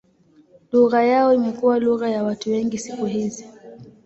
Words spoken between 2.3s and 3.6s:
wengi siku hizi.